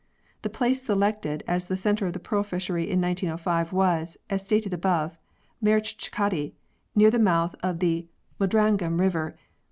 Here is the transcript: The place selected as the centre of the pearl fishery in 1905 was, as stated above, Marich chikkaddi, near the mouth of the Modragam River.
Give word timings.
The 0.41 0.49
place 0.49 0.81
selected 0.81 1.43
as 1.47 1.67
the 1.67 1.77
centre 1.77 2.07
of 2.07 2.13
the 2.13 2.19
pearl 2.19 2.41
fishery 2.41 2.89
in 2.89 2.99
1905 3.01 3.71
was, 3.71 4.17
as 4.31 4.43
stated 4.43 4.73
above, 4.73 5.19
Marich 5.63 5.95
chikkaddi, 5.95 6.53
near 6.95 7.11
the 7.11 7.19
mouth 7.19 7.53
of 7.61 7.77
the 7.77 8.07
Modragam 8.39 8.99
River. 8.99 9.37